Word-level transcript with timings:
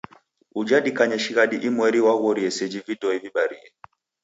Uja 0.59 0.77
dikanye 0.85 1.15
shighadi 1.23 1.55
imweri 1.67 1.99
waghorie 2.05 2.51
seji 2.57 2.79
vidoi 2.87 3.17
vim'barie. 3.23 3.67